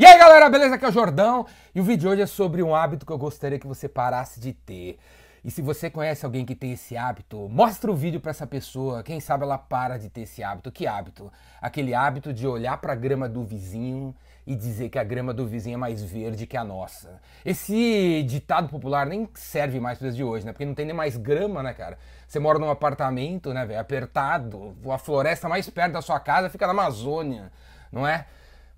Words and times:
E 0.00 0.06
aí 0.06 0.18
galera, 0.18 0.48
beleza? 0.48 0.76
Aqui 0.76 0.86
é 0.86 0.88
o 0.88 0.92
Jordão 0.92 1.44
e 1.74 1.78
o 1.78 1.84
vídeo 1.84 2.00
de 2.00 2.08
hoje 2.08 2.22
é 2.22 2.26
sobre 2.26 2.62
um 2.62 2.74
hábito 2.74 3.04
que 3.04 3.12
eu 3.12 3.18
gostaria 3.18 3.58
que 3.58 3.66
você 3.66 3.86
parasse 3.86 4.40
de 4.40 4.54
ter. 4.54 4.98
E 5.44 5.50
se 5.50 5.60
você 5.60 5.90
conhece 5.90 6.24
alguém 6.24 6.46
que 6.46 6.54
tem 6.54 6.72
esse 6.72 6.96
hábito, 6.96 7.46
mostra 7.50 7.90
o 7.90 7.94
vídeo 7.94 8.18
para 8.18 8.30
essa 8.30 8.46
pessoa, 8.46 9.02
quem 9.02 9.20
sabe 9.20 9.44
ela 9.44 9.58
para 9.58 9.98
de 9.98 10.08
ter 10.08 10.22
esse 10.22 10.42
hábito. 10.42 10.72
Que 10.72 10.86
hábito? 10.86 11.30
Aquele 11.60 11.92
hábito 11.92 12.32
de 12.32 12.46
olhar 12.46 12.78
para 12.78 12.94
a 12.94 12.96
grama 12.96 13.28
do 13.28 13.44
vizinho 13.44 14.16
e 14.46 14.56
dizer 14.56 14.88
que 14.88 14.98
a 14.98 15.04
grama 15.04 15.34
do 15.34 15.46
vizinho 15.46 15.74
é 15.74 15.76
mais 15.76 16.02
verde 16.02 16.46
que 16.46 16.56
a 16.56 16.64
nossa. 16.64 17.20
Esse 17.44 18.22
ditado 18.22 18.70
popular 18.70 19.04
nem 19.04 19.28
serve 19.34 19.80
mais 19.80 19.98
para 19.98 20.08
os 20.08 20.16
de 20.16 20.24
hoje, 20.24 20.46
né? 20.46 20.52
Porque 20.52 20.64
não 20.64 20.74
tem 20.74 20.86
nem 20.86 20.96
mais 20.96 21.18
grama, 21.18 21.62
né, 21.62 21.74
cara? 21.74 21.98
Você 22.26 22.38
mora 22.38 22.58
num 22.58 22.70
apartamento, 22.70 23.52
né, 23.52 23.66
velho, 23.66 23.78
apertado, 23.78 24.74
a 24.90 24.96
floresta 24.96 25.46
mais 25.46 25.68
perto 25.68 25.92
da 25.92 26.00
sua 26.00 26.18
casa 26.18 26.48
fica 26.48 26.66
na 26.66 26.72
Amazônia, 26.72 27.52
não 27.92 28.06
é? 28.06 28.24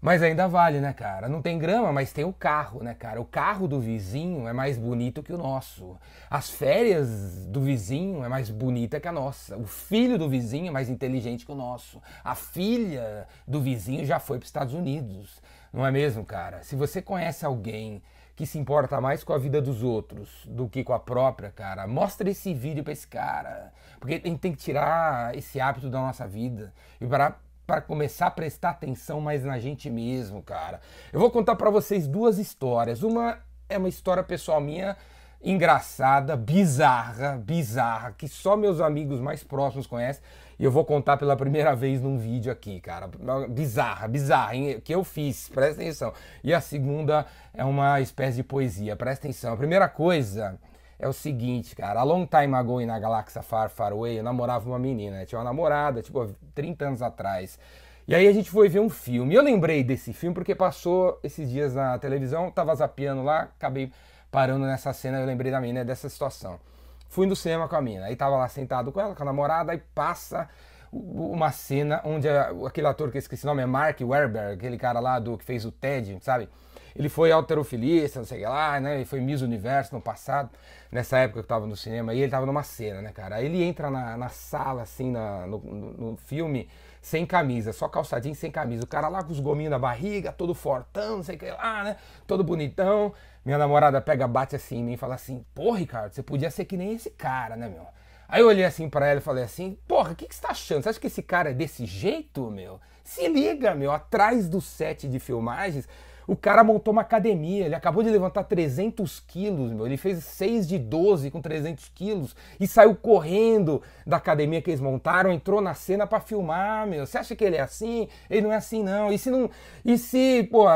Mas 0.02 0.20
ainda 0.20 0.48
vale, 0.48 0.80
né, 0.80 0.92
cara? 0.92 1.28
Não 1.28 1.40
tem 1.40 1.56
grama, 1.56 1.92
mas 1.92 2.12
tem 2.12 2.24
o 2.24 2.32
carro, 2.32 2.82
né, 2.82 2.92
cara? 2.92 3.20
O 3.20 3.24
carro 3.24 3.68
do 3.68 3.78
vizinho 3.78 4.48
é 4.48 4.52
mais 4.52 4.76
bonito 4.76 5.22
que 5.22 5.32
o 5.32 5.38
nosso. 5.38 5.96
As 6.28 6.50
férias 6.50 7.46
do 7.46 7.60
vizinho 7.60 8.24
é 8.24 8.28
mais 8.28 8.50
bonita 8.50 8.98
que 8.98 9.06
a 9.06 9.12
nossa. 9.12 9.56
O 9.56 9.64
filho 9.64 10.18
do 10.18 10.28
vizinho 10.28 10.66
é 10.66 10.70
mais 10.72 10.90
inteligente 10.90 11.46
que 11.46 11.52
o 11.52 11.54
nosso. 11.54 12.02
A 12.24 12.34
filha 12.34 13.28
do 13.46 13.60
vizinho 13.60 14.04
já 14.04 14.18
foi 14.18 14.38
para 14.38 14.42
os 14.42 14.48
Estados 14.48 14.74
Unidos. 14.74 15.40
Não 15.72 15.86
é 15.86 15.92
mesmo, 15.92 16.24
cara? 16.24 16.64
Se 16.64 16.74
você 16.74 17.00
conhece 17.00 17.46
alguém 17.46 18.02
que 18.34 18.44
se 18.44 18.58
importa 18.58 19.00
mais 19.00 19.22
com 19.22 19.32
a 19.32 19.38
vida 19.38 19.62
dos 19.62 19.84
outros 19.84 20.44
do 20.46 20.68
que 20.68 20.82
com 20.82 20.92
a 20.92 20.98
própria, 20.98 21.52
cara, 21.52 21.86
mostra 21.86 22.28
esse 22.28 22.52
vídeo 22.52 22.82
para 22.82 22.92
esse 22.92 23.06
cara. 23.06 23.72
Porque 24.00 24.20
a 24.24 24.28
gente 24.28 24.40
tem 24.40 24.50
que 24.50 24.58
tirar 24.58 25.38
esse 25.38 25.60
hábito 25.60 25.88
da 25.88 26.00
nossa 26.00 26.26
vida. 26.26 26.74
E 27.00 27.06
para 27.06 27.36
para 27.66 27.80
começar 27.80 28.26
a 28.26 28.30
prestar 28.30 28.70
atenção 28.70 29.20
mais 29.20 29.44
na 29.44 29.58
gente 29.58 29.88
mesmo, 29.88 30.42
cara. 30.42 30.80
Eu 31.12 31.20
vou 31.20 31.30
contar 31.30 31.56
para 31.56 31.70
vocês 31.70 32.06
duas 32.06 32.38
histórias. 32.38 33.02
Uma 33.02 33.38
é 33.68 33.78
uma 33.78 33.88
história 33.88 34.22
pessoal 34.22 34.60
minha 34.60 34.96
engraçada, 35.42 36.36
bizarra, 36.36 37.36
bizarra, 37.36 38.14
que 38.16 38.28
só 38.28 38.56
meus 38.56 38.80
amigos 38.80 39.20
mais 39.20 39.42
próximos 39.42 39.86
conhecem. 39.86 40.22
E 40.58 40.64
eu 40.64 40.70
vou 40.70 40.84
contar 40.84 41.16
pela 41.16 41.36
primeira 41.36 41.74
vez 41.74 42.00
num 42.00 42.16
vídeo 42.16 42.52
aqui, 42.52 42.80
cara. 42.80 43.08
Bizarra, 43.48 44.06
bizarra, 44.06 44.54
hein? 44.54 44.80
que 44.80 44.94
eu 44.94 45.02
fiz, 45.02 45.48
presta 45.48 45.82
atenção. 45.82 46.12
E 46.44 46.54
a 46.54 46.60
segunda 46.60 47.26
é 47.52 47.64
uma 47.64 48.00
espécie 48.00 48.36
de 48.36 48.44
poesia, 48.44 48.94
presta 48.94 49.26
atenção. 49.26 49.54
A 49.54 49.56
primeira 49.56 49.88
coisa 49.88 50.56
é 51.02 51.08
o 51.08 51.12
seguinte, 51.12 51.74
cara. 51.74 51.98
A 51.98 52.04
long 52.04 52.24
time 52.24 52.54
ago 52.54 52.80
na 52.86 52.96
Galáxia 52.96 53.42
Far 53.42 53.68
Far 53.68 53.92
Away, 53.92 54.20
eu 54.20 54.22
namorava 54.22 54.68
uma 54.68 54.78
menina, 54.78 55.16
né? 55.18 55.26
Tinha 55.26 55.40
uma 55.40 55.44
namorada, 55.44 56.00
tipo, 56.00 56.32
30 56.54 56.86
anos 56.86 57.02
atrás. 57.02 57.58
E 58.06 58.14
aí 58.14 58.28
a 58.28 58.32
gente 58.32 58.48
foi 58.48 58.68
ver 58.68 58.78
um 58.78 58.88
filme. 58.88 59.34
Eu 59.34 59.42
lembrei 59.42 59.82
desse 59.82 60.12
filme 60.12 60.32
porque 60.32 60.54
passou 60.54 61.18
esses 61.24 61.50
dias 61.50 61.74
na 61.74 61.98
televisão, 61.98 62.52
tava 62.52 62.72
zapeando 62.74 63.24
lá, 63.24 63.48
acabei 63.58 63.92
parando 64.30 64.64
nessa 64.64 64.92
cena, 64.92 65.18
eu 65.18 65.26
lembrei 65.26 65.50
da 65.50 65.60
menina 65.60 65.84
dessa 65.84 66.08
situação. 66.08 66.60
Fui 67.08 67.26
no 67.26 67.34
cinema 67.34 67.68
com 67.68 67.74
a 67.74 67.82
mina, 67.82 68.06
aí 68.06 68.14
tava 68.14 68.36
lá 68.36 68.48
sentado 68.48 68.92
com 68.92 69.00
ela, 69.00 69.14
com 69.14 69.22
a 69.22 69.26
namorada, 69.26 69.72
aí 69.72 69.82
passa 69.94 70.48
uma 70.92 71.50
cena 71.50 72.00
onde 72.04 72.28
aquele 72.28 72.86
ator 72.86 73.10
que 73.10 73.16
eu 73.16 73.18
esqueci 73.18 73.44
o 73.44 73.48
nome 73.48 73.62
é 73.62 73.66
Mark 73.66 74.00
Werber, 74.00 74.52
aquele 74.52 74.78
cara 74.78 75.00
lá 75.00 75.18
do 75.18 75.36
que 75.36 75.44
fez 75.44 75.64
o 75.64 75.72
Ted, 75.72 76.18
sabe? 76.20 76.48
Ele 76.94 77.08
foi 77.08 77.32
alterofilista, 77.32 78.20
não 78.20 78.26
sei 78.26 78.42
lá, 78.42 78.78
né? 78.80 78.96
Ele 78.96 79.04
foi 79.04 79.20
Miss 79.20 79.40
Universo 79.42 79.94
no 79.94 80.00
passado, 80.00 80.50
nessa 80.90 81.18
época 81.18 81.40
que 81.40 81.44
eu 81.44 81.48
tava 81.48 81.66
no 81.66 81.76
cinema, 81.76 82.12
e 82.14 82.20
ele 82.20 82.30
tava 82.30 82.46
numa 82.46 82.62
cena, 82.62 83.00
né, 83.00 83.12
cara? 83.12 83.36
Aí 83.36 83.46
ele 83.46 83.62
entra 83.62 83.90
na, 83.90 84.16
na 84.16 84.28
sala, 84.28 84.82
assim, 84.82 85.10
na, 85.10 85.46
no, 85.46 85.58
no, 85.58 86.16
filme, 86.16 86.68
sem 87.00 87.24
camisa, 87.24 87.72
só 87.72 87.88
calçadinho 87.88 88.34
sem 88.34 88.50
camisa. 88.50 88.84
O 88.84 88.86
cara 88.86 89.08
lá 89.08 89.22
com 89.22 89.32
os 89.32 89.40
gominhos 89.40 89.70
na 89.70 89.78
barriga, 89.78 90.32
todo 90.32 90.54
fortão, 90.54 91.16
não 91.16 91.22
sei 91.22 91.36
o 91.36 91.38
que 91.38 91.50
lá, 91.50 91.84
né? 91.84 91.96
Todo 92.26 92.44
bonitão. 92.44 93.12
Minha 93.44 93.58
namorada 93.58 94.00
pega, 94.00 94.28
bate 94.28 94.54
assim 94.54 94.78
em 94.78 94.84
mim 94.84 94.92
e 94.92 94.96
fala 94.96 95.14
assim: 95.14 95.44
Pô, 95.54 95.72
Ricardo, 95.72 96.12
você 96.12 96.22
podia 96.22 96.50
ser 96.50 96.64
que 96.64 96.76
nem 96.76 96.94
esse 96.94 97.10
cara, 97.10 97.56
né, 97.56 97.68
meu? 97.68 97.86
Aí 98.28 98.40
eu 98.40 98.46
olhei 98.46 98.64
assim 98.64 98.88
para 98.88 99.06
ela 99.06 99.18
e 99.18 99.22
falei 99.22 99.42
assim: 99.42 99.76
Porra, 99.88 100.12
o 100.12 100.14
que, 100.14 100.26
que 100.26 100.34
você 100.34 100.40
tá 100.40 100.50
achando? 100.50 100.82
Você 100.82 100.90
acha 100.90 101.00
que 101.00 101.08
esse 101.08 101.22
cara 101.22 101.50
é 101.50 101.52
desse 101.52 101.84
jeito, 101.84 102.50
meu? 102.50 102.80
Se 103.02 103.26
liga, 103.28 103.74
meu, 103.74 103.90
atrás 103.90 104.48
do 104.48 104.60
set 104.60 105.08
de 105.08 105.18
filmagens 105.18 105.88
o 106.26 106.36
cara 106.36 106.62
montou 106.62 106.92
uma 106.92 107.02
academia, 107.02 107.64
ele 107.64 107.74
acabou 107.74 108.02
de 108.02 108.10
levantar 108.10 108.44
300 108.44 109.20
quilos, 109.20 109.72
meu. 109.72 109.86
Ele 109.86 109.96
fez 109.96 110.22
6 110.24 110.68
de 110.68 110.78
12 110.78 111.30
com 111.30 111.40
300 111.40 111.88
quilos 111.94 112.36
e 112.60 112.66
saiu 112.66 112.94
correndo 112.94 113.82
da 114.06 114.16
academia 114.16 114.62
que 114.62 114.70
eles 114.70 114.80
montaram, 114.80 115.32
entrou 115.32 115.60
na 115.60 115.74
cena 115.74 116.06
para 116.06 116.20
filmar, 116.20 116.86
meu. 116.86 117.06
Você 117.06 117.18
acha 117.18 117.34
que 117.34 117.44
ele 117.44 117.56
é 117.56 117.60
assim? 117.60 118.08
Ele 118.30 118.42
não 118.42 118.52
é 118.52 118.56
assim, 118.56 118.82
não. 118.82 119.12
E 119.12 119.18
se 119.18 119.30
não. 119.30 119.50
E 119.84 119.98
se, 119.98 120.48
pô, 120.50 120.66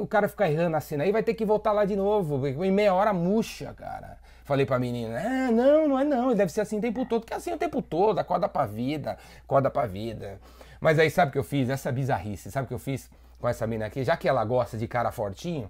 o 0.00 0.06
cara 0.06 0.28
ficar 0.28 0.50
errando 0.50 0.70
na 0.70 0.80
cena 0.80 1.04
aí, 1.04 1.12
vai 1.12 1.22
ter 1.22 1.34
que 1.34 1.44
voltar 1.44 1.72
lá 1.72 1.84
de 1.84 1.96
novo. 1.96 2.46
Em 2.46 2.70
meia 2.70 2.94
hora 2.94 3.12
murcha, 3.12 3.74
cara. 3.74 4.18
Falei 4.44 4.66
pra 4.66 4.78
menina, 4.78 5.18
ah, 5.18 5.52
não, 5.52 5.88
não 5.88 5.98
é 5.98 6.04
não, 6.04 6.26
ele 6.26 6.34
deve 6.34 6.50
ser 6.50 6.62
assim 6.62 6.78
o 6.78 6.80
tempo 6.80 7.06
todo, 7.06 7.24
que 7.24 7.32
é 7.32 7.36
assim 7.36 7.52
o 7.52 7.56
tempo 7.56 7.80
todo, 7.80 8.18
acorda 8.18 8.48
pra 8.48 8.66
vida, 8.66 9.16
acorda 9.44 9.70
pra 9.70 9.86
vida. 9.86 10.40
Mas 10.80 10.98
aí 10.98 11.08
sabe 11.08 11.28
o 11.28 11.32
que 11.32 11.38
eu 11.38 11.44
fiz? 11.44 11.70
Essa 11.70 11.92
bizarrice, 11.92 12.50
sabe 12.50 12.64
o 12.64 12.68
que 12.68 12.74
eu 12.74 12.78
fiz? 12.78 13.08
Com 13.42 13.48
essa 13.48 13.66
mina 13.66 13.86
aqui, 13.86 14.04
já 14.04 14.16
que 14.16 14.28
ela 14.28 14.42
gosta 14.44 14.78
de 14.78 14.86
cara 14.86 15.10
fortinho, 15.10 15.68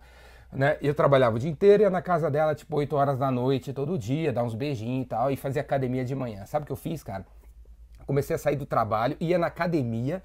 né? 0.53 0.77
Eu 0.83 0.95
trabalhava 0.95 1.37
o 1.37 1.39
dia 1.39 1.51
inteiro, 1.51 1.83
ia 1.83 1.91
na 1.91 2.03
casa 2.03 2.31
dela, 2.31 2.55
tipo, 2.55 2.77
8 2.77 2.95
horas 2.95 3.19
da 3.19 3.31
noite, 3.31 3.73
todo 3.73 3.99
dia, 3.99 4.31
dar 4.31 4.45
uns 4.45 4.55
beijinhos 4.55 5.07
e 5.07 5.09
tal, 5.09 5.31
e 5.31 5.37
fazia 5.37 5.63
academia 5.63 6.05
de 6.05 6.15
manhã. 6.15 6.45
Sabe 6.45 6.65
o 6.65 6.67
que 6.67 6.73
eu 6.73 6.77
fiz, 6.77 7.03
cara? 7.03 7.25
Comecei 8.07 8.37
a 8.37 8.39
sair 8.39 8.57
do 8.57 8.67
trabalho, 8.67 9.17
ia 9.19 9.39
na 9.39 9.47
academia 9.47 10.23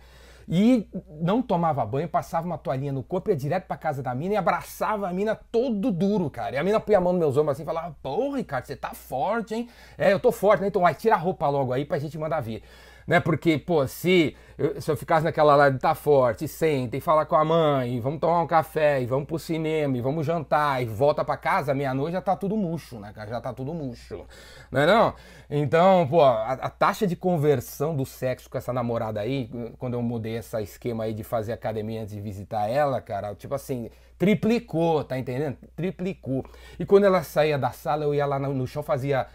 e 0.50 0.90
não 1.22 1.42
tomava 1.42 1.86
banho, 1.86 2.10
passava 2.10 2.46
uma 2.46 2.58
toalhinha 2.58 2.92
no 2.92 3.02
corpo, 3.02 3.30
ia 3.30 3.36
direto 3.36 3.66
pra 3.66 3.78
casa 3.78 4.04
da 4.04 4.14
mina 4.14 4.34
e 4.34 4.38
abraçava 4.38 5.08
a 5.08 5.14
mina 5.14 5.34
todo 5.34 5.90
duro, 5.90 6.30
cara. 6.30 6.56
E 6.56 6.58
a 6.58 6.64
mina 6.64 6.82
punha 6.82 6.98
a 6.98 7.02
mão 7.02 7.14
nos 7.14 7.20
meus 7.20 7.38
ombros 7.38 7.54
assim 7.54 7.64
e 7.64 7.66
falava, 7.66 7.96
pô, 8.04 8.36
Ricardo, 8.36 8.66
você 8.66 8.76
tá 8.76 8.94
forte, 8.94 9.56
hein? 9.56 9.70
É, 9.98 10.12
eu 10.12 10.20
tô 10.20 10.34
forte, 10.34 10.62
né? 10.62 10.68
Então 10.68 10.82
vai, 10.82 10.94
tira 10.94 11.16
a 11.16 11.18
roupa 11.18 11.48
logo 11.48 11.72
aí 11.72 11.86
pra 11.86 11.98
gente 11.98 12.18
mandar 12.18 12.42
vir 12.42 12.62
né? 13.08 13.22
Porque, 13.22 13.58
pô, 13.58 13.88
se 13.88 14.36
eu, 14.58 14.82
se 14.82 14.92
eu 14.92 14.98
ficasse 14.98 15.24
naquela 15.24 15.56
lá 15.56 15.70
de 15.70 15.80
tá 15.80 15.96
forte, 15.96 16.48
senta 16.48 16.98
e 16.98 17.00
fala 17.00 17.26
com 17.26 17.36
a 17.36 17.46
mãe, 17.46 18.00
vamos 18.02 18.20
tomar 18.20 18.42
um 18.42 18.48
café, 18.48 19.02
e 19.02 19.06
vamos 19.06 19.28
pro 19.28 19.40
cinema, 19.40 19.96
e 19.96 20.02
vamos 20.02 20.26
jantar, 20.26 20.82
e 20.82 20.86
volta 20.86 21.24
para 21.24 21.38
casa, 21.38 21.74
meia-noite 21.74 22.14
já 22.14 22.22
tá 22.22 22.36
tudo 22.36 22.58
murcho, 22.58 23.00
né, 23.00 23.14
Já 23.16 23.40
tá 23.40 23.54
tudo 23.54 23.74
murcho, 23.74 24.26
não 24.72 24.82
é 24.82 24.86
não? 24.86 25.14
Então, 25.50 26.08
pô, 26.10 26.22
a, 26.22 26.54
a, 26.54 26.70
taxa 26.70 27.08
de 27.08 27.16
conversão 27.16 27.96
do 27.96 28.06
sexo 28.06 28.50
com 28.50 28.58
essa 28.58 28.74
namorada 28.74 29.22
aí, 29.22 29.50
quando 29.78 29.94
eu 29.94 30.02
mudei 30.02 30.38
esse 30.38 30.60
esquema 30.62 31.06
aí 31.06 31.14
de 31.14 31.24
fazer 31.24 31.54
academia 31.54 32.02
antes 32.02 32.14
de 32.16 32.20
visitar 32.20 32.68
ela, 32.68 33.00
cara, 33.00 33.34
tipo 33.36 33.54
assim, 33.56 33.90
triplicou, 34.18 35.04
tá 35.04 35.18
entendendo? 35.18 35.58
Triplicou. 35.76 36.44
E 36.80 36.86
quando 36.86 37.06
ela 37.06 37.22
saía 37.24 37.58
da 37.58 37.72
sala, 37.72 38.04
eu 38.04 38.14
ia 38.14 38.26
lá 38.26 38.40
no, 38.40 38.54
no 38.54 38.66
chão, 38.66 38.82
fazia, 38.82 39.28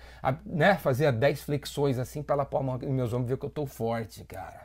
né, 0.44 0.74
fazia 0.74 1.12
10 1.12 1.42
flexões 1.42 1.98
assim 1.98 2.22
pra 2.22 2.34
ela 2.34 2.44
pôr 2.44 2.58
a 2.58 2.62
mão 2.62 2.78
nos 2.78 2.90
meus 2.90 3.12
ombros 3.12 3.30
ver 3.30 3.38
que 3.38 3.46
eu 3.46 3.50
tô 3.50 3.61
forte, 3.66 4.24
cara. 4.24 4.62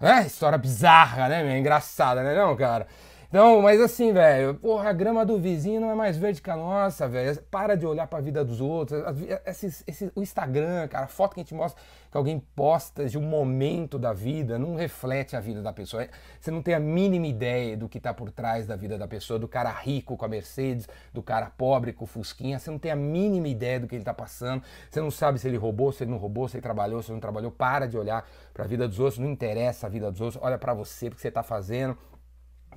É, 0.00 0.26
história 0.26 0.58
bizarra, 0.58 1.28
né, 1.28 1.42
meu? 1.44 1.56
Engraçada, 1.56 2.22
né 2.22 2.34
não, 2.34 2.56
cara? 2.56 2.86
Então, 3.32 3.62
mas 3.62 3.80
assim, 3.80 4.12
velho, 4.12 4.56
porra, 4.56 4.90
a 4.90 4.92
grama 4.92 5.24
do 5.24 5.38
vizinho 5.38 5.80
não 5.80 5.90
é 5.90 5.94
mais 5.94 6.18
verde 6.18 6.42
que 6.42 6.50
a 6.50 6.56
nossa, 6.56 7.08
velho. 7.08 7.40
Para 7.50 7.74
de 7.74 7.86
olhar 7.86 8.06
para 8.06 8.18
a 8.18 8.20
vida 8.20 8.44
dos 8.44 8.60
outros. 8.60 9.02
Esse, 9.46 9.82
esse, 9.86 10.12
o 10.14 10.20
Instagram, 10.20 10.86
cara, 10.88 11.06
a 11.06 11.08
foto 11.08 11.32
que 11.32 11.40
a 11.40 11.42
gente 11.42 11.54
mostra 11.54 11.80
que 12.10 12.16
alguém 12.18 12.38
posta 12.54 13.06
de 13.06 13.16
um 13.16 13.22
momento 13.22 13.98
da 13.98 14.12
vida 14.12 14.58
não 14.58 14.76
reflete 14.76 15.34
a 15.34 15.40
vida 15.40 15.62
da 15.62 15.72
pessoa. 15.72 16.06
Você 16.38 16.50
não 16.50 16.60
tem 16.60 16.74
a 16.74 16.78
mínima 16.78 17.26
ideia 17.26 17.74
do 17.74 17.88
que 17.88 17.96
está 17.96 18.12
por 18.12 18.30
trás 18.30 18.66
da 18.66 18.76
vida 18.76 18.98
da 18.98 19.08
pessoa, 19.08 19.38
do 19.38 19.48
cara 19.48 19.70
rico 19.70 20.14
com 20.14 20.26
a 20.26 20.28
Mercedes, 20.28 20.86
do 21.10 21.22
cara 21.22 21.50
pobre 21.56 21.94
com 21.94 22.04
o 22.04 22.06
Fusquinha. 22.06 22.58
Você 22.58 22.70
não 22.70 22.78
tem 22.78 22.92
a 22.92 22.96
mínima 22.96 23.48
ideia 23.48 23.80
do 23.80 23.88
que 23.88 23.94
ele 23.94 24.02
está 24.02 24.12
passando. 24.12 24.62
Você 24.90 25.00
não 25.00 25.10
sabe 25.10 25.38
se 25.38 25.48
ele 25.48 25.56
roubou, 25.56 25.90
se 25.90 26.04
ele 26.04 26.10
não 26.10 26.18
roubou, 26.18 26.48
se 26.48 26.58
ele 26.58 26.62
trabalhou, 26.62 27.00
se 27.00 27.08
ele 27.08 27.14
não 27.14 27.20
trabalhou. 27.20 27.50
Para 27.50 27.86
de 27.86 27.96
olhar 27.96 28.28
para 28.52 28.64
a 28.64 28.68
vida 28.68 28.86
dos 28.86 29.00
outros. 29.00 29.18
Não 29.18 29.30
interessa 29.30 29.86
a 29.86 29.88
vida 29.88 30.12
dos 30.12 30.20
outros. 30.20 30.42
Olha 30.44 30.58
para 30.58 30.74
você, 30.74 31.08
porque 31.08 31.22
você 31.22 31.28
está 31.28 31.42
fazendo 31.42 31.96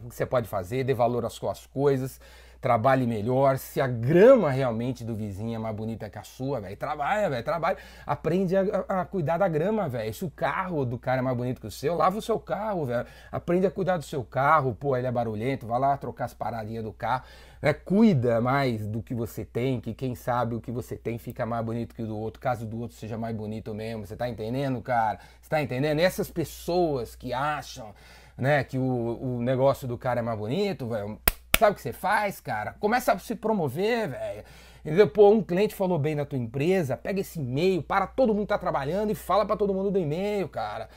que 0.09 0.15
você 0.15 0.25
pode 0.25 0.47
fazer, 0.47 0.83
dê 0.83 0.93
valor 0.93 1.25
às 1.25 1.33
suas 1.33 1.65
coisas, 1.67 2.19
trabalhe 2.65 3.05
melhor. 3.05 3.59
Se 3.59 3.79
a 3.79 3.85
grama 3.85 4.49
realmente 4.49 5.03
do 5.03 5.13
vizinho 5.13 5.55
é 5.55 5.57
mais 5.59 5.75
bonita 5.75 6.09
que 6.09 6.17
a 6.17 6.23
sua, 6.23 6.59
velho, 6.59 6.75
trabalha, 6.75 7.29
velho, 7.29 7.43
trabalha. 7.43 7.77
Aprende 8.07 8.57
a, 8.57 8.61
a, 8.89 9.05
cuidar 9.05 9.37
da 9.37 9.47
grama, 9.47 9.87
velho. 9.87 10.11
Se 10.11 10.25
o 10.25 10.31
carro 10.31 10.83
do 10.83 10.97
cara 10.97 11.19
é 11.19 11.21
mais 11.21 11.37
bonito 11.37 11.61
que 11.61 11.67
o 11.67 11.71
seu, 11.71 11.95
lava 11.95 12.17
o 12.17 12.21
seu 12.23 12.39
carro, 12.39 12.87
velho. 12.87 13.05
Aprende 13.31 13.67
a 13.67 13.71
cuidar 13.71 13.97
do 13.97 14.03
seu 14.03 14.23
carro, 14.23 14.73
pô, 14.73 14.97
ele 14.97 15.05
é 15.05 15.11
barulhento, 15.11 15.67
vai 15.67 15.79
lá 15.79 15.95
trocar 15.95 16.25
as 16.25 16.33
paradinhas 16.33 16.83
do 16.83 16.91
carro. 16.91 17.23
Né? 17.61 17.71
Cuida 17.71 18.41
mais 18.41 18.87
do 18.87 19.03
que 19.03 19.13
você 19.13 19.45
tem, 19.45 19.79
que 19.79 19.93
quem 19.93 20.15
sabe 20.15 20.55
o 20.55 20.59
que 20.59 20.71
você 20.71 20.95
tem 20.95 21.19
fica 21.19 21.45
mais 21.45 21.63
bonito 21.63 21.93
que 21.93 22.01
o 22.01 22.07
do 22.07 22.17
outro, 22.17 22.41
caso 22.41 22.65
do 22.65 22.79
outro 22.79 22.97
seja 22.97 23.15
mais 23.15 23.35
bonito 23.35 23.75
mesmo. 23.75 24.07
Você 24.07 24.15
tá 24.15 24.27
entendendo, 24.27 24.81
cara? 24.81 25.19
Você 25.39 25.49
tá 25.49 25.61
entendendo? 25.61 25.99
essas 25.99 26.31
pessoas 26.31 27.15
que 27.15 27.31
acham 27.31 27.93
né, 28.37 28.63
que 28.63 28.77
o, 28.77 29.19
o 29.21 29.41
negócio 29.41 29.87
do 29.87 29.97
cara 29.97 30.19
é 30.19 30.23
mais 30.23 30.37
bonito, 30.37 30.87
velho. 30.87 31.19
Sabe 31.57 31.71
o 31.71 31.75
que 31.75 31.81
você 31.81 31.93
faz, 31.93 32.41
cara? 32.41 32.75
Começa 32.79 33.13
a 33.13 33.19
se 33.19 33.35
promover, 33.35 34.09
velho. 34.09 34.43
Entendeu? 34.85 35.07
Pô, 35.07 35.31
um 35.31 35.41
cliente 35.41 35.73
falou 35.73 35.97
bem 35.97 36.15
da 36.15 36.25
tua 36.25 36.37
empresa, 36.37 36.95
pega 36.95 37.21
esse 37.21 37.39
e-mail, 37.39 37.81
para 37.81 38.05
todo 38.05 38.33
mundo 38.35 38.47
tá 38.47 38.57
trabalhando 38.57 39.11
e 39.11 39.15
fala 39.15 39.45
para 39.45 39.55
todo 39.55 39.73
mundo 39.73 39.89
do 39.89 39.97
e-mail, 39.97 40.47
cara. 40.47 40.89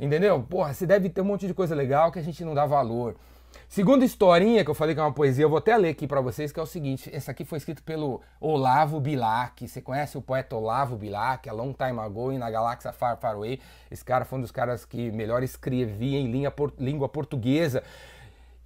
Entendeu? 0.00 0.42
Porra, 0.42 0.74
você 0.74 0.86
deve 0.86 1.08
ter 1.08 1.20
um 1.20 1.24
monte 1.24 1.46
de 1.46 1.54
coisa 1.54 1.74
legal 1.74 2.10
que 2.10 2.18
a 2.18 2.22
gente 2.22 2.44
não 2.44 2.54
dá 2.54 2.66
valor. 2.66 3.16
Segunda 3.68 4.04
historinha 4.04 4.64
que 4.64 4.70
eu 4.70 4.74
falei 4.74 4.94
que 4.94 5.00
é 5.00 5.04
uma 5.04 5.12
poesia, 5.12 5.44
eu 5.44 5.48
vou 5.48 5.58
até 5.58 5.76
ler 5.76 5.90
aqui 5.90 6.06
para 6.06 6.20
vocês, 6.20 6.52
que 6.52 6.60
é 6.60 6.62
o 6.62 6.66
seguinte: 6.66 7.10
essa 7.12 7.30
aqui 7.30 7.44
foi 7.44 7.58
escrito 7.58 7.82
pelo 7.82 8.20
Olavo 8.40 9.00
Bilac. 9.00 9.66
Você 9.66 9.80
conhece 9.82 10.16
o 10.16 10.22
poeta 10.22 10.56
Olavo 10.56 10.96
Bilac? 10.96 11.48
A 11.48 11.52
long 11.52 11.72
time 11.72 12.00
ago, 12.00 12.32
na 12.32 12.50
galáxia 12.50 12.92
Far 12.92 13.16
Far 13.18 13.34
Away. 13.34 13.60
Esse 13.90 14.04
cara 14.04 14.24
foi 14.24 14.38
um 14.38 14.42
dos 14.42 14.50
caras 14.50 14.84
que 14.84 15.10
melhor 15.10 15.42
escrevia 15.42 16.18
em 16.18 16.30
língua, 16.30 16.54
língua 16.78 17.08
portuguesa. 17.08 17.82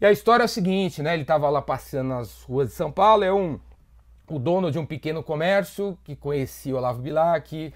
E 0.00 0.06
a 0.06 0.12
história 0.12 0.44
é 0.44 0.46
o 0.46 0.48
seguinte, 0.48 1.02
né? 1.02 1.14
Ele 1.14 1.22
estava 1.22 1.48
lá 1.50 1.60
passeando 1.60 2.10
nas 2.10 2.42
ruas 2.42 2.68
de 2.68 2.74
São 2.74 2.90
Paulo, 2.90 3.24
é 3.24 3.32
um 3.32 3.58
o 4.30 4.38
dono 4.38 4.70
de 4.70 4.78
um 4.78 4.86
pequeno 4.86 5.22
comércio 5.22 5.98
que 6.04 6.14
conhecia 6.14 6.72
o 6.72 6.78
Olavo 6.78 7.02
Bilac, 7.02 7.74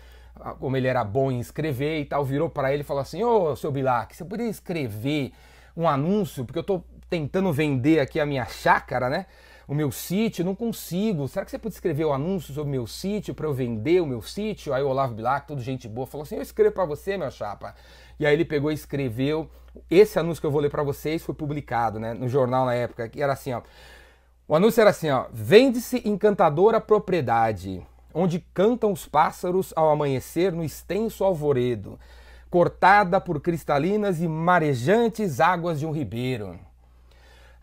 como 0.58 0.76
ele 0.76 0.86
era 0.86 1.04
bom 1.04 1.30
em 1.30 1.40
escrever 1.40 2.00
e 2.00 2.04
tal, 2.04 2.24
virou 2.24 2.48
para 2.48 2.72
ele 2.72 2.82
e 2.82 2.84
falou 2.84 3.02
assim: 3.02 3.22
Ô, 3.22 3.54
seu 3.56 3.70
Bilac, 3.70 4.14
você 4.14 4.24
poderia 4.24 4.50
escrever 4.50 5.32
um 5.76 5.88
anúncio? 5.88 6.44
Porque 6.44 6.58
eu 6.58 6.62
estou 6.62 6.84
tentando 7.14 7.52
vender 7.52 8.00
aqui 8.00 8.18
a 8.18 8.26
minha 8.26 8.44
chácara, 8.44 9.08
né? 9.08 9.26
O 9.68 9.74
meu 9.74 9.92
sítio, 9.92 10.44
não 10.44 10.54
consigo. 10.54 11.28
Será 11.28 11.44
que 11.44 11.50
você 11.52 11.58
pode 11.58 11.74
escrever 11.74 12.04
o 12.04 12.08
um 12.10 12.12
anúncio 12.12 12.52
sobre 12.52 12.68
o 12.68 12.72
meu 12.72 12.88
sítio 12.88 13.32
para 13.32 13.46
eu 13.46 13.54
vender 13.54 14.02
o 14.02 14.06
meu 14.06 14.20
sítio? 14.20 14.74
Aí 14.74 14.82
o 14.82 14.88
Olavo 14.88 15.14
Bilac, 15.14 15.46
tudo 15.46 15.62
gente 15.62 15.86
boa, 15.86 16.08
falou 16.08 16.24
assim: 16.24 16.34
Eu 16.34 16.42
escrevo 16.42 16.74
para 16.74 16.84
você, 16.84 17.16
meu 17.16 17.30
chapa. 17.30 17.72
E 18.18 18.26
aí 18.26 18.34
ele 18.34 18.44
pegou 18.44 18.72
e 18.72 18.74
escreveu. 18.74 19.48
Esse 19.88 20.18
anúncio 20.18 20.40
que 20.40 20.46
eu 20.46 20.50
vou 20.50 20.60
ler 20.60 20.70
para 20.70 20.82
vocês 20.82 21.22
foi 21.22 21.36
publicado, 21.36 22.00
né, 22.00 22.14
no 22.14 22.28
jornal 22.28 22.66
na 22.66 22.74
época, 22.74 23.08
que 23.08 23.22
era 23.22 23.32
assim, 23.32 23.52
ó. 23.52 23.62
O 24.48 24.56
anúncio 24.56 24.80
era 24.80 24.90
assim, 24.90 25.08
ó: 25.08 25.26
Vende-se 25.32 26.02
encantadora 26.04 26.80
propriedade, 26.80 27.80
onde 28.12 28.44
cantam 28.52 28.90
os 28.90 29.06
pássaros 29.06 29.72
ao 29.76 29.88
amanhecer 29.88 30.52
no 30.52 30.64
extenso 30.64 31.22
alvoredo, 31.22 31.96
cortada 32.50 33.20
por 33.20 33.40
cristalinas 33.40 34.20
e 34.20 34.26
marejantes 34.26 35.38
águas 35.38 35.78
de 35.78 35.86
um 35.86 35.92
ribeiro. 35.92 36.58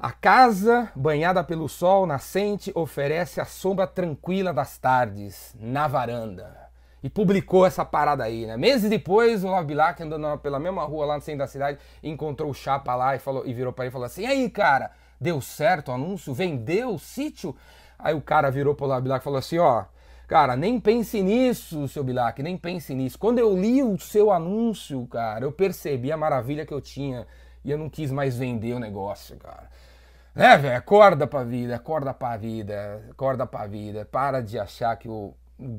A 0.04 0.12
casa, 0.12 0.92
banhada 0.96 1.44
pelo 1.44 1.70
sol 1.70 2.08
nascente, 2.08 2.72
oferece 2.74 3.40
a 3.40 3.46
sombra 3.46 3.86
tranquila 3.86 4.52
das 4.52 4.76
tardes, 4.76 5.56
na 5.60 5.88
varanda. 5.88 6.58
E 7.04 7.10
publicou 7.10 7.68
essa 7.68 7.86
parada 7.86 8.24
aí, 8.24 8.48
né? 8.48 8.58
Meses 8.58 8.90
depois, 8.90 9.44
o 9.44 9.48
Olavo 9.48 9.68
Bilac, 9.68 10.02
andando 10.02 10.40
pela 10.40 10.58
mesma 10.58 10.84
rua 10.86 11.06
lá 11.06 11.16
no 11.18 11.22
centro 11.22 11.42
da 11.42 11.48
cidade, 11.48 11.78
encontrou 12.02 12.50
o 12.50 12.54
Chapa 12.54 12.96
lá 12.96 13.16
e, 13.16 13.20
falou, 13.20 13.46
e 13.46 13.54
virou 13.54 13.72
para 13.72 13.86
ele 13.86 13.90
e 13.90 13.92
falou 13.92 14.08
assim: 14.08 14.24
e 14.24 14.26
aí, 14.26 14.50
cara, 14.50 14.90
deu 15.20 15.40
certo 15.40 15.90
o 15.90 15.92
anúncio? 15.92 16.34
Vendeu 16.34 16.96
o 16.96 17.00
sítio? 17.00 17.56
Aí 18.00 18.16
o 18.16 18.22
cara 18.22 18.50
virou 18.50 18.74
pro 18.74 18.88
Olavo 18.88 19.04
Bilac 19.04 19.22
e 19.22 19.24
falou 19.24 19.38
assim: 19.38 19.60
ó, 19.60 19.84
cara, 20.28 20.56
nem 20.56 20.80
pense 20.80 21.22
nisso, 21.22 21.88
seu 21.88 22.04
Bilac, 22.04 22.42
nem 22.42 22.58
pense 22.58 22.96
nisso. 22.96 23.20
Quando 23.20 23.38
eu 23.38 23.56
li 23.56 23.84
o 23.84 24.00
seu 24.00 24.32
anúncio, 24.32 25.06
cara, 25.06 25.46
eu 25.46 25.52
percebi 25.52 26.12
a 26.12 26.18
maravilha 26.18 26.66
que 26.66 26.74
eu 26.74 26.82
tinha 26.82 27.28
e 27.64 27.70
eu 27.70 27.78
não 27.78 27.88
quis 27.88 28.12
mais 28.12 28.36
vender 28.36 28.74
o 28.74 28.80
negócio, 28.80 29.38
cara. 29.38 29.70
É, 30.34 30.58
velho, 30.58 30.78
acorda 30.78 31.28
pra 31.28 31.44
vida, 31.44 31.76
acorda 31.76 32.14
pra 32.14 32.38
vida, 32.38 33.06
acorda 33.12 33.46
pra 33.46 33.68
vida. 33.68 34.06
Para 34.06 34.42
de 34.42 34.58
achar 34.58 34.96
que 34.96 35.10
o, 35.10 35.36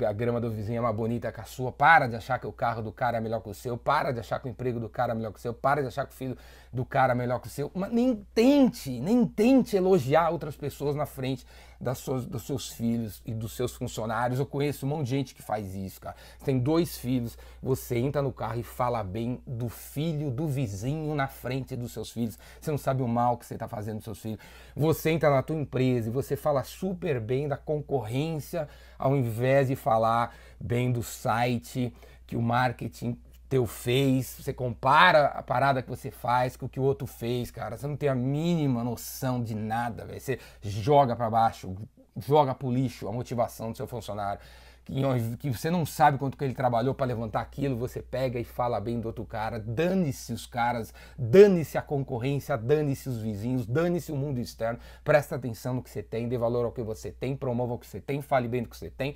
a 0.06 0.12
grama 0.12 0.40
do 0.40 0.50
vizinho 0.50 0.79
é 0.79 0.81
mais 0.81 0.94
bonita 0.94 1.32
que 1.32 1.40
a 1.40 1.44
sua. 1.44 1.73
Para 1.73 2.06
de 2.06 2.17
achar 2.17 2.38
que 2.38 2.46
o 2.46 2.52
carro 2.52 2.82
do 2.82 2.93
cara 2.93 3.19
é 3.19 3.20
melhor 3.20 3.40
que 3.40 3.49
o 3.49 3.55
seu. 3.55 3.76
Para 3.76 4.12
de 4.12 4.20
achar 4.20 4.38
que 4.38 4.46
o 4.46 4.50
emprego 4.50 4.79
do 4.79 4.88
cara 4.88 5.12
é 5.12 5.14
melhor 5.14 5.32
que 5.32 5.38
o 5.38 5.43
seu. 5.43 5.52
Para 5.52 5.82
de 5.82 5.88
achar 5.88 6.06
que 6.06 6.12
o 6.12 6.17
filho 6.17 6.37
do 6.73 6.84
cara 6.84 7.12
é 7.12 7.17
melhor 7.17 7.40
que 7.40 7.49
o 7.49 7.50
seu. 7.50 7.70
Mas 7.75 7.93
nem 7.93 8.26
tente, 8.34 9.00
nem 9.00 9.26
tente 9.26 9.76
elogiar 9.76 10.31
outras 10.31 10.56
pessoas 10.56 10.94
na 10.94 11.06
frente 11.06 11.44
das 11.82 11.99
suas, 11.99 12.25
dos 12.25 12.46
seus 12.46 12.70
filhos 12.70 13.20
e 13.26 13.34
dos 13.34 13.52
seus 13.56 13.75
funcionários. 13.75 14.38
Eu 14.38 14.46
conheço 14.46 14.87
um 14.87 14.88
monte 14.88 15.05
de 15.06 15.11
gente 15.11 15.34
que 15.34 15.43
faz 15.43 15.75
isso, 15.75 16.00
cara. 16.00 16.14
Você 16.38 16.44
tem 16.44 16.58
dois 16.58 16.96
filhos, 16.96 17.37
você 17.61 17.99
entra 17.99 18.23
no 18.23 18.32
carro 18.32 18.61
e 18.61 18.62
fala 18.62 19.02
bem 19.02 19.43
do 19.46 19.69
filho 19.69 20.31
do 20.31 20.46
vizinho 20.46 21.12
na 21.14 21.26
frente 21.26 21.75
dos 21.75 21.93
seus 21.93 22.11
filhos. 22.11 22.38
Você 22.61 22.70
não 22.70 22.79
sabe 22.79 23.02
o 23.02 23.08
mal 23.08 23.37
que 23.37 23.44
você 23.44 23.55
está 23.55 23.67
fazendo 23.67 23.96
dos 23.96 24.05
seus 24.05 24.20
filhos. 24.20 24.38
Você 24.76 25.11
entra 25.11 25.29
na 25.29 25.43
tua 25.43 25.56
empresa 25.56 26.08
e 26.08 26.12
você 26.12 26.37
fala 26.37 26.62
super 26.62 27.20
bem 27.20 27.49
da 27.49 27.56
concorrência 27.56 28.69
ao 28.96 29.17
invés 29.17 29.69
falar 29.76 30.34
bem 30.60 30.92
do 30.92 31.02
site 31.02 31.92
que 32.26 32.36
o 32.36 32.42
marketing 32.42 33.19
teu 33.52 33.66
fez, 33.66 34.38
você 34.40 34.50
compara 34.50 35.26
a 35.26 35.42
parada 35.42 35.82
que 35.82 35.88
você 35.90 36.10
faz 36.10 36.56
com 36.56 36.64
o 36.64 36.69
que 36.70 36.80
o 36.80 36.82
outro 36.82 37.06
fez, 37.06 37.50
cara. 37.50 37.76
Você 37.76 37.86
não 37.86 37.98
tem 37.98 38.08
a 38.08 38.14
mínima 38.14 38.82
noção 38.82 39.42
de 39.42 39.54
nada, 39.54 40.06
velho. 40.06 40.19
Você 40.19 40.38
joga 40.62 41.14
para 41.14 41.28
baixo, 41.28 41.76
joga 42.16 42.54
pro 42.54 42.72
lixo 42.72 43.06
a 43.06 43.12
motivação 43.12 43.70
do 43.70 43.76
seu 43.76 43.86
funcionário. 43.86 44.40
Que, 44.84 45.36
que 45.36 45.50
você 45.50 45.70
não 45.70 45.84
sabe 45.84 46.16
quanto 46.16 46.36
que 46.36 46.42
ele 46.42 46.54
trabalhou 46.54 46.94
para 46.94 47.04
levantar 47.04 47.42
aquilo, 47.42 47.76
você 47.76 48.00
pega 48.00 48.40
e 48.40 48.44
fala 48.44 48.80
bem 48.80 48.98
do 48.98 49.06
outro 49.06 49.24
cara, 49.24 49.60
dane-se 49.60 50.32
os 50.32 50.44
caras, 50.44 50.92
dane-se 51.16 51.78
a 51.78 51.82
concorrência, 51.82 52.56
dane-se 52.56 53.08
os 53.08 53.19
vizinhos, 53.19 53.64
dane-se 53.64 54.10
o 54.10 54.16
mundo 54.16 54.40
externo, 54.40 54.80
presta 55.04 55.36
atenção 55.36 55.74
no 55.74 55.82
que 55.82 55.90
você 55.90 56.02
tem, 56.02 56.26
dê 56.26 56.36
valor 56.36 56.64
ao 56.64 56.72
que 56.72 56.82
você 56.82 57.12
tem, 57.12 57.36
promova 57.36 57.74
o 57.74 57.78
que 57.78 57.86
você 57.86 58.00
tem, 58.00 58.20
fale 58.22 58.48
bem 58.48 58.62
do 58.62 58.69
que 58.70 58.76
você 58.76 58.90
tem 58.90 59.14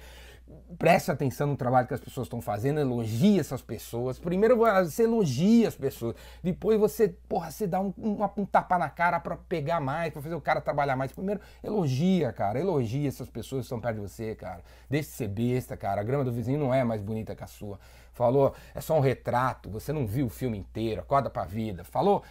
preste 0.79 1.11
atenção 1.11 1.47
no 1.47 1.57
trabalho 1.57 1.89
que 1.89 1.95
as 1.95 2.01
pessoas 2.01 2.27
estão 2.27 2.41
fazendo, 2.41 2.79
elogie 2.79 3.39
essas 3.39 3.63
pessoas. 3.63 4.19
Primeiro 4.19 4.57
você 4.57 5.05
elogia 5.05 5.69
as 5.69 5.75
pessoas, 5.75 6.15
depois 6.43 6.79
você, 6.79 7.09
porra, 7.29 7.51
você 7.51 7.67
dá 7.67 7.81
um, 7.81 7.93
um, 7.99 8.19
um 8.37 8.47
tapa 8.47 8.79
na 8.79 8.89
cara 8.89 9.19
para 9.19 9.37
pegar 9.37 9.81
mais, 9.81 10.13
para 10.13 10.23
fazer 10.23 10.35
o 10.35 10.41
cara 10.41 10.61
trabalhar 10.61 10.97
mais. 10.97 11.13
Primeiro, 11.13 11.41
elogia, 11.63 12.33
cara, 12.33 12.61
elogia 12.61 13.09
essas 13.09 13.29
pessoas 13.29 13.61
que 13.61 13.67
estão 13.67 13.81
perto 13.81 13.97
de 13.97 14.03
você, 14.03 14.35
cara. 14.35 14.61
Deixe 14.89 15.11
de 15.11 15.17
ser 15.17 15.29
besta, 15.29 15.77
cara. 15.77 16.01
A 16.01 16.05
grama 16.05 16.25
do 16.25 16.33
vizinho 16.33 16.59
não 16.59 16.73
é 16.73 16.85
mais 16.85 17.01
bonita 17.01 17.35
que 17.35 17.43
a 17.43 17.49
sua. 17.49 17.79
Falou, 18.13 18.55
é 18.75 18.81
só 18.81 18.97
um 18.97 19.01
retrato, 19.01 19.69
você 19.69 19.93
não 19.93 20.07
viu 20.07 20.27
o 20.27 20.31
filme 20.31 20.57
inteiro, 20.57 21.03
acorda 21.03 21.29
pra 21.29 21.45
vida. 21.45 21.85
Falou? 21.85 22.23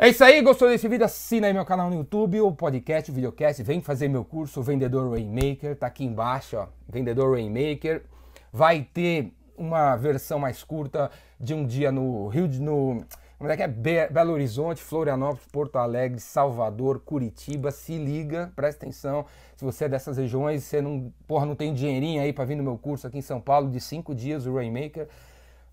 É 0.00 0.10
isso 0.10 0.22
aí, 0.22 0.40
gostou 0.42 0.68
desse 0.68 0.86
vídeo? 0.86 1.04
Assina 1.04 1.48
aí 1.48 1.52
meu 1.52 1.64
canal 1.64 1.90
no 1.90 1.96
YouTube, 1.96 2.40
o 2.40 2.52
podcast, 2.52 3.10
o 3.10 3.14
videocast, 3.14 3.64
vem 3.64 3.80
fazer 3.80 4.06
meu 4.06 4.24
curso 4.24 4.62
Vendedor 4.62 5.10
Rainmaker, 5.10 5.74
tá 5.74 5.88
aqui 5.88 6.04
embaixo, 6.04 6.56
ó, 6.56 6.68
Vendedor 6.88 7.32
Rainmaker. 7.34 8.04
Vai 8.52 8.86
ter 8.94 9.32
uma 9.56 9.96
versão 9.96 10.38
mais 10.38 10.62
curta 10.62 11.10
de 11.40 11.52
um 11.52 11.66
dia 11.66 11.90
no 11.90 12.28
Rio 12.28 12.46
de 12.46 12.60
no 12.60 13.02
como 13.38 13.50
é 13.50 13.56
que 13.56 13.62
é? 13.64 13.66
Be 13.66 14.08
Belo 14.08 14.32
Horizonte, 14.32 14.80
Florianópolis, 14.80 15.46
Porto 15.50 15.76
Alegre, 15.76 16.20
Salvador, 16.20 17.00
Curitiba. 17.00 17.72
Se 17.72 17.98
liga, 17.98 18.52
presta 18.54 18.84
atenção. 18.84 19.26
Se 19.56 19.64
você 19.64 19.84
é 19.84 19.88
dessas 19.88 20.16
regiões, 20.16 20.62
você 20.62 20.80
não, 20.80 21.12
porra, 21.26 21.44
não 21.44 21.56
tem 21.56 21.74
dinheirinho 21.74 22.22
aí 22.22 22.32
para 22.32 22.44
vir 22.44 22.56
no 22.56 22.62
meu 22.62 22.78
curso 22.78 23.06
aqui 23.06 23.18
em 23.18 23.22
São 23.22 23.40
Paulo 23.40 23.68
de 23.68 23.80
cinco 23.80 24.14
dias, 24.14 24.46
o 24.46 24.54
Rainmaker 24.54 25.08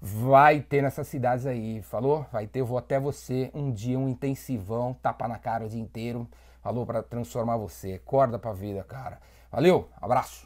vai 0.06 0.62
ter 0.62 0.84
nessas 0.84 1.08
cidades 1.08 1.48
aí, 1.48 1.82
falou? 1.82 2.28
Vai 2.32 2.46
ter, 2.46 2.60
eu 2.60 2.66
vou 2.66 2.78
até 2.78 3.00
você 3.00 3.50
um 3.56 3.72
dia, 3.72 3.98
um 3.98 4.08
intensivão, 4.08 4.94
tapa 4.94 5.28
na 5.28 5.40
cara 5.40 5.66
o 5.66 5.68
dia 5.68 5.82
inteiro, 5.82 6.30
falou? 6.62 6.86
Para 6.86 7.02
transformar 7.02 7.58
você. 7.58 7.94
Acorda 7.94 8.38
pra 8.38 8.54
vida, 8.54 8.84
cara. 8.84 9.20
Valeu, 9.52 9.90
abraço. 10.00 10.44